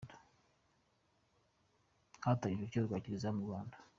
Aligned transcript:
Hatangijwe 2.23 2.59
urukiko 2.61 2.85
rwa 2.87 2.99
Kiliziya 3.03 3.35
mu 3.37 3.41
Rwanda. 3.47 3.77